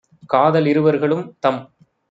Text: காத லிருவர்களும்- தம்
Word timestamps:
காத 0.29 0.55
லிருவர்களும்- 0.59 1.23
தம் 1.39 1.61